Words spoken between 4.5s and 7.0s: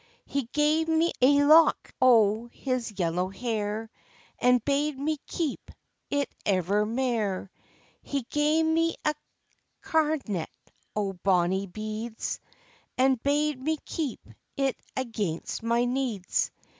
bade me keep it ever